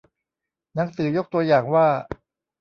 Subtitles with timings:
[0.75, 1.87] หนังสือยกตัวอย่างว่า